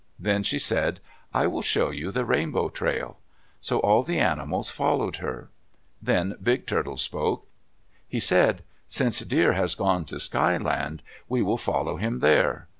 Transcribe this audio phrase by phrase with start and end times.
[0.17, 0.99] Then she said,
[1.31, 3.19] "I will show you the Rainbow trail."
[3.61, 5.51] So all the animals followed her.
[6.01, 7.45] Then Big Turtle spoke.
[8.07, 12.67] He said, "Since Deer has gone to Sky Land, we will all follow him there!"